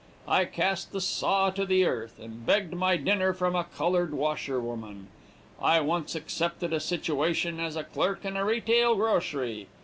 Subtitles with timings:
[0.27, 5.09] I cast the saw to the earth, and begged my dinner from a colored washerwoman.
[5.61, 9.67] I once accepted a situation as a clerk in a retail grocery.